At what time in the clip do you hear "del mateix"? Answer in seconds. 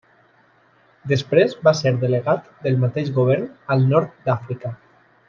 2.63-3.13